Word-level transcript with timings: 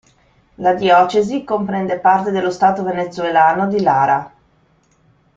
La 0.55 0.73
diocesi 0.73 1.43
comprende 1.43 1.99
parte 1.99 2.31
dello 2.31 2.49
stato 2.49 2.81
venezuelano 2.81 3.67
di 3.67 3.81
Lara. 3.83 4.33